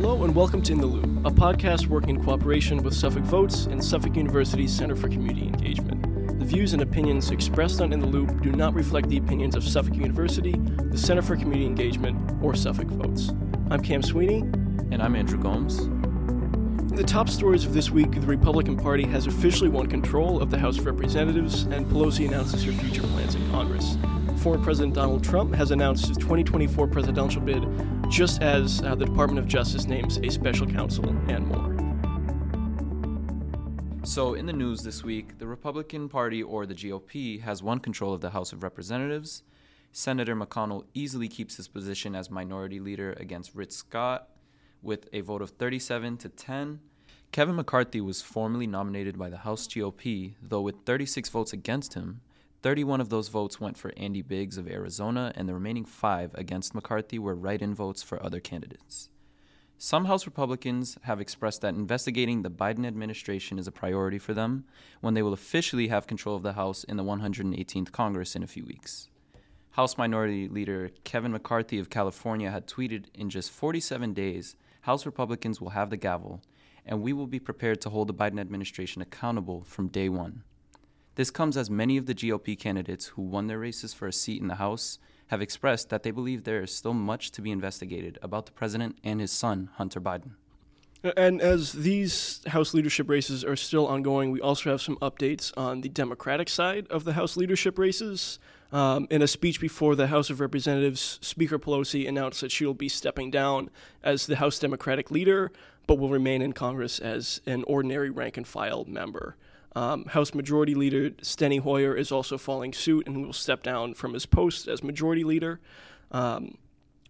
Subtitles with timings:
[0.00, 3.66] Hello and welcome to In the Loop, a podcast working in cooperation with Suffolk Votes
[3.66, 6.38] and Suffolk University's Center for Community Engagement.
[6.38, 9.62] The views and opinions expressed on In the Loop do not reflect the opinions of
[9.62, 10.54] Suffolk University,
[10.90, 13.28] the Center for Community Engagement, or Suffolk Votes.
[13.70, 14.38] I'm Cam Sweeney.
[14.90, 15.80] And I'm Andrew Gomes.
[16.90, 20.50] In the top stories of this week, the Republican Party has officially won control of
[20.50, 23.96] the House of Representatives, and Pelosi announces her future plans in Congress
[24.40, 27.62] former President Donald Trump has announced his 2024 presidential bid,
[28.08, 31.76] just as uh, the Department of Justice names a special counsel and more.
[34.02, 38.14] So, in the news this week, the Republican Party, or the GOP, has won control
[38.14, 39.42] of the House of Representatives.
[39.92, 44.29] Senator McConnell easily keeps his position as minority leader against Rick Scott
[44.82, 46.80] with a vote of 37 to 10.
[47.32, 52.20] Kevin McCarthy was formally nominated by the House GOP, though with 36 votes against him,
[52.62, 56.74] 31 of those votes went for Andy Biggs of Arizona, and the remaining five against
[56.74, 59.08] McCarthy were write in votes for other candidates.
[59.78, 64.64] Some House Republicans have expressed that investigating the Biden administration is a priority for them
[65.00, 68.46] when they will officially have control of the House in the 118th Congress in a
[68.46, 69.08] few weeks.
[69.70, 75.60] House Minority Leader Kevin McCarthy of California had tweeted In just 47 days, House Republicans
[75.60, 76.42] will have the gavel,
[76.86, 80.42] and we will be prepared to hold the Biden administration accountable from day one.
[81.16, 84.40] This comes as many of the GOP candidates who won their races for a seat
[84.40, 88.18] in the House have expressed that they believe there is still much to be investigated
[88.22, 90.32] about the president and his son, Hunter Biden.
[91.16, 95.80] And as these House leadership races are still ongoing, we also have some updates on
[95.80, 98.38] the Democratic side of the House leadership races.
[98.72, 102.74] Um, in a speech before the House of Representatives, Speaker Pelosi announced that she will
[102.74, 103.68] be stepping down
[104.02, 105.50] as the House Democratic leader,
[105.86, 109.36] but will remain in Congress as an ordinary rank and file member.
[109.74, 114.14] Um, House Majority Leader Steny Hoyer is also following suit and will step down from
[114.14, 115.60] his post as Majority Leader.
[116.10, 116.58] Um,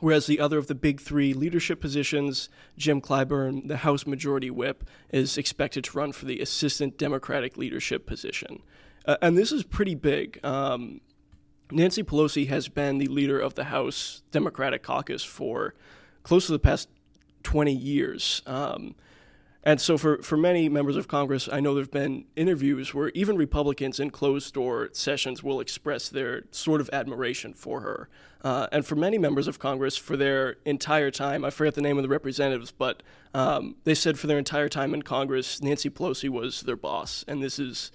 [0.00, 4.84] whereas the other of the big three leadership positions, Jim Clyburn, the House Majority Whip,
[5.10, 8.62] is expected to run for the Assistant Democratic Leadership position.
[9.04, 10.38] Uh, and this is pretty big.
[10.44, 11.00] Um,
[11.74, 15.74] Nancy Pelosi has been the leader of the House Democratic Caucus for
[16.22, 16.88] close to the past
[17.42, 18.42] 20 years.
[18.46, 18.94] Um,
[19.66, 23.08] and so, for, for many members of Congress, I know there have been interviews where
[23.14, 28.08] even Republicans in closed door sessions will express their sort of admiration for her.
[28.42, 31.96] Uh, and for many members of Congress, for their entire time, I forget the name
[31.96, 33.02] of the representatives, but
[33.32, 37.24] um, they said for their entire time in Congress, Nancy Pelosi was their boss.
[37.26, 37.90] And this is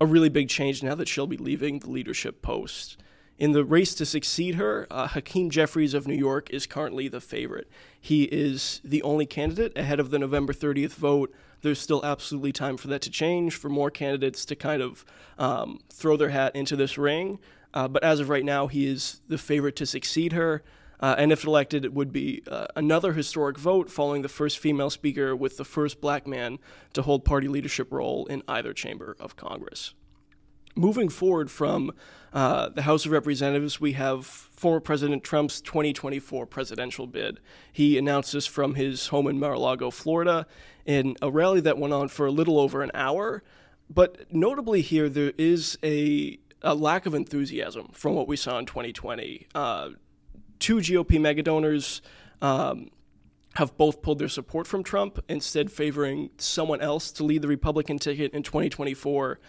[0.00, 2.96] a really big change now that she'll be leaving the leadership post.
[3.40, 7.22] In the race to succeed her, uh, Hakeem Jeffries of New York is currently the
[7.22, 7.70] favorite.
[7.98, 11.32] He is the only candidate ahead of the November 30th vote.
[11.62, 15.06] There's still absolutely time for that to change, for more candidates to kind of
[15.38, 17.38] um, throw their hat into this ring.
[17.72, 20.62] Uh, but as of right now, he is the favorite to succeed her.
[21.00, 24.90] Uh, and if elected, it would be uh, another historic vote following the first female
[24.90, 26.58] speaker with the first black man
[26.92, 29.94] to hold party leadership role in either chamber of Congress
[30.74, 31.92] moving forward from
[32.32, 37.40] uh, the House of Representatives, we have former President Trump's 2024 presidential bid.
[37.72, 40.46] He announced this from his home in Mar a Lago, Florida,
[40.86, 43.42] in a rally that went on for a little over an hour.
[43.88, 48.66] But notably, here, there is a, a lack of enthusiasm from what we saw in
[48.66, 49.48] 2020.
[49.54, 49.90] Uh,
[50.60, 52.00] two GOP megadonors
[52.40, 52.90] um,
[53.54, 57.98] have both pulled their support from Trump, instead, favoring someone else to lead the Republican
[57.98, 59.40] ticket in 2024.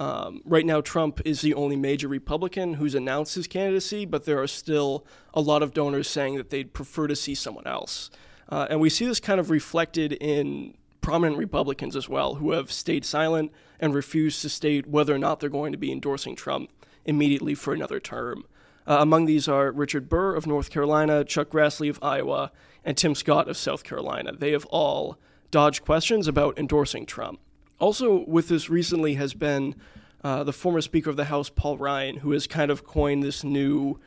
[0.00, 4.40] Um, right now, Trump is the only major Republican who's announced his candidacy, but there
[4.40, 8.10] are still a lot of donors saying that they'd prefer to see someone else.
[8.48, 12.72] Uh, and we see this kind of reflected in prominent Republicans as well, who have
[12.72, 16.70] stayed silent and refused to state whether or not they're going to be endorsing Trump
[17.04, 18.44] immediately for another term.
[18.86, 22.52] Uh, among these are Richard Burr of North Carolina, Chuck Grassley of Iowa,
[22.86, 24.32] and Tim Scott of South Carolina.
[24.32, 25.18] They have all
[25.50, 27.38] dodged questions about endorsing Trump.
[27.80, 29.74] Also, with this recently has been
[30.22, 33.42] uh, the former Speaker of the House, Paul Ryan, who has kind of coined this
[33.42, 33.98] new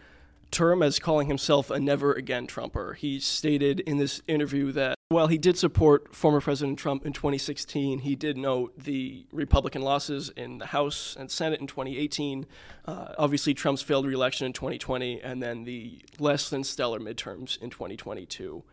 [0.51, 2.93] term as calling himself a never again Trumper.
[2.93, 7.99] He stated in this interview that while he did support former President Trump in 2016,
[7.99, 12.45] he did note the Republican losses in the House and Senate in 2018.
[12.85, 17.71] Uh, obviously, Trump's failed reelection in 2020, and then the less than stellar midterms in
[17.71, 18.63] 2022.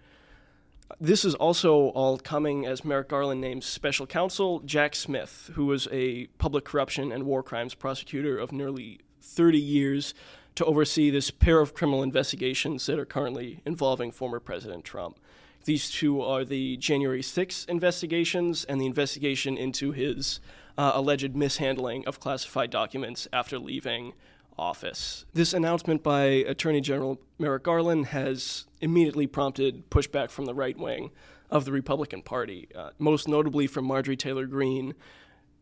[0.99, 5.87] This is also all coming as Merrick Garland names special counsel Jack Smith, who was
[5.93, 10.15] a public corruption and war crimes prosecutor of nearly 30 years,
[10.57, 15.19] to oversee this pair of criminal investigations that are currently involving former President Trump.
[15.65, 20.41] These two are the January 6 investigations and the investigation into his
[20.77, 24.15] uh, alleged mishandling of classified documents after leaving
[24.59, 25.25] office.
[25.33, 31.11] This announcement by Attorney General Merrick Garland has immediately prompted pushback from the right wing
[31.51, 34.95] of the Republican Party, uh, most notably from Marjorie Taylor Greene,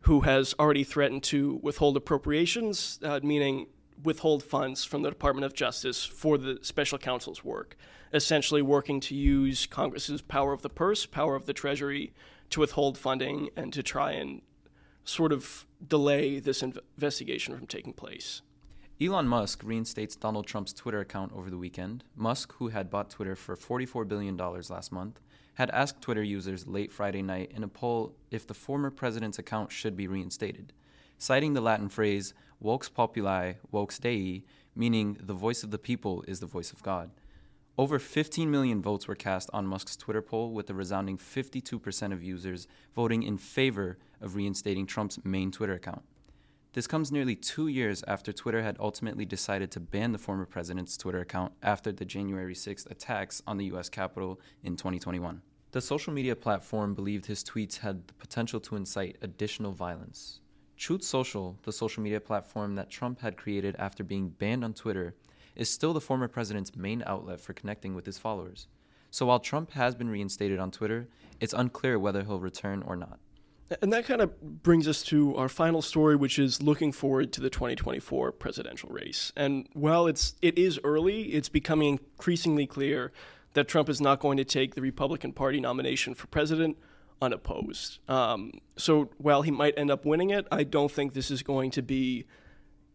[0.01, 3.67] who has already threatened to withhold appropriations, uh, meaning
[4.03, 7.75] withhold funds from the Department of Justice for the special counsel's work,
[8.13, 12.13] essentially working to use Congress's power of the purse, power of the Treasury,
[12.49, 14.41] to withhold funding and to try and
[15.03, 18.41] sort of delay this investigation from taking place.
[19.01, 22.03] Elon Musk reinstates Donald Trump's Twitter account over the weekend.
[22.17, 25.21] Musk, who had bought Twitter for $44 billion last month,
[25.53, 29.71] had asked Twitter users late Friday night in a poll if the former president's account
[29.71, 30.73] should be reinstated,
[31.17, 34.43] citing the Latin phrase vox populi, vox dei,
[34.75, 37.09] meaning the voice of the people is the voice of God.
[37.77, 42.21] Over 15 million votes were cast on Musk's Twitter poll, with a resounding 52% of
[42.21, 46.03] users voting in favor of reinstating Trump's main Twitter account.
[46.73, 50.97] This comes nearly two years after Twitter had ultimately decided to ban the former president's
[50.97, 55.41] Twitter account after the January 6th attacks on the US Capitol in 2021.
[55.71, 60.41] The social media platform believed his tweets had the potential to incite additional violence.
[60.77, 65.15] Truth Social, the social media platform that Trump had created after being banned on Twitter,
[65.55, 68.67] is still the former president's main outlet for connecting with his followers.
[69.09, 73.19] So while Trump has been reinstated on Twitter, it's unclear whether he'll return or not.
[73.81, 77.41] And that kind of brings us to our final story, which is looking forward to
[77.41, 79.31] the 2024 presidential race.
[79.35, 83.11] And while it's it is early, it's becoming increasingly clear
[83.53, 86.77] that Trump is not going to take the Republican Party nomination for president
[87.21, 87.99] unopposed.
[88.07, 91.71] Um, so while he might end up winning it, I don't think this is going
[91.71, 92.25] to be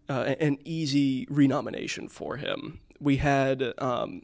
[0.09, 2.81] uh, an easy renomination for him.
[3.00, 4.23] We had um,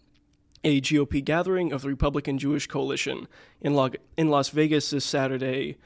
[0.65, 3.29] a GOP gathering of the Republican Jewish Coalition
[3.61, 3.79] in,
[4.17, 5.77] in Las Vegas this Saturday.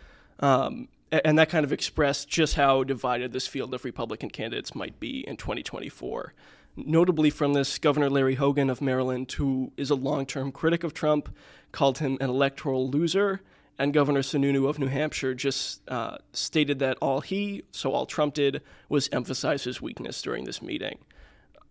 [0.40, 4.98] Um, and that kind of expressed just how divided this field of Republican candidates might
[4.98, 6.34] be in 2024.
[6.76, 10.92] Notably, from this, Governor Larry Hogan of Maryland, who is a long term critic of
[10.92, 11.34] Trump,
[11.70, 13.42] called him an electoral loser.
[13.78, 18.34] And Governor Sununu of New Hampshire just uh, stated that all he, so all Trump
[18.34, 20.98] did, was emphasize his weakness during this meeting.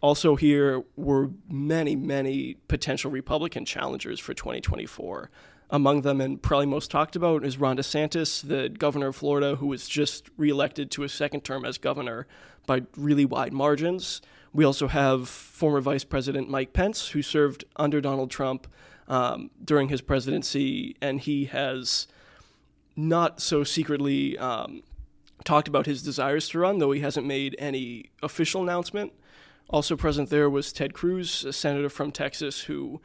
[0.01, 5.29] Also, here were many, many potential Republican challengers for 2024.
[5.73, 9.65] Among them, and probably most talked about, is Ron DeSantis, the governor of Florida, who
[9.65, 12.27] was just reelected to a second term as governor
[12.67, 14.21] by really wide margins.
[14.53, 18.67] We also have former Vice President Mike Pence, who served under Donald Trump
[19.07, 22.05] um, during his presidency, and he has
[22.95, 24.83] not so secretly um,
[25.43, 29.11] talked about his desires to run, though he hasn't made any official announcement.
[29.71, 33.01] Also present there was Ted Cruz, a senator from Texas, who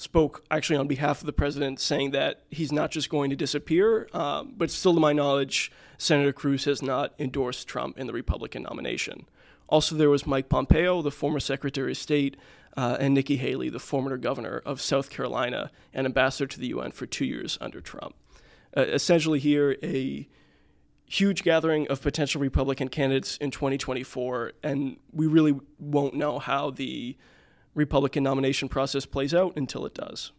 [0.00, 4.08] spoke actually on behalf of the president, saying that he's not just going to disappear,
[4.14, 8.62] um, but still, to my knowledge, Senator Cruz has not endorsed Trump in the Republican
[8.62, 9.26] nomination.
[9.68, 12.36] Also, there was Mike Pompeo, the former Secretary of State,
[12.76, 16.92] uh, and Nikki Haley, the former governor of South Carolina and ambassador to the UN
[16.92, 18.14] for two years under Trump.
[18.76, 20.26] Uh, essentially, here, a
[21.04, 27.16] huge gathering of potential Republican candidates in 2024, and we really won't know how the
[27.74, 30.32] Republican nomination process plays out until it does.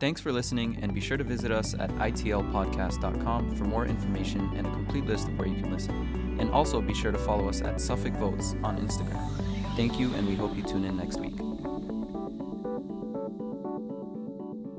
[0.00, 4.66] Thanks for listening, and be sure to visit us at itlpodcast.com for more information and
[4.66, 6.36] a complete list of where you can listen.
[6.40, 9.30] And also be sure to follow us at Suffolk Votes on Instagram.
[9.76, 11.51] Thank you, and we hope you tune in next week.